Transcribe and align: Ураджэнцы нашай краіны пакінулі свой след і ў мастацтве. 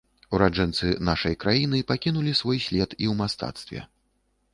Ураджэнцы 0.35 0.87
нашай 1.09 1.35
краіны 1.43 1.81
пакінулі 1.91 2.33
свой 2.41 2.59
след 2.67 2.89
і 3.03 3.11
ў 3.11 3.15
мастацтве. 3.21 3.83